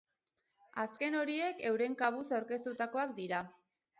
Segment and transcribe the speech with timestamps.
[0.83, 3.45] Azken horiek euren kabuz aurkeztutakoak dira.